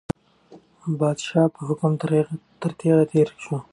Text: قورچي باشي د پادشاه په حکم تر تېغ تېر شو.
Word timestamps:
قورچي 0.79 0.93
باشي 0.99 0.99
د 0.99 0.99
پادشاه 1.01 1.47
په 1.55 1.59
حکم 1.67 1.91
تر 2.61 2.71
تېغ 2.79 2.97
تېر 3.11 3.27
شو. 3.43 3.55